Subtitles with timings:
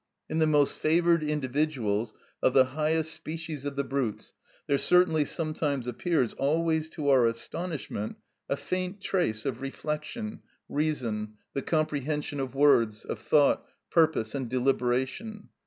[0.27, 4.33] In the most favoured individuals of the highest species of the brutes
[4.65, 8.15] there certainly sometimes appears, always to our astonishment,
[8.49, 15.49] a faint trace of reflection, reason, the comprehension of words, of thought, purpose, and deliberation.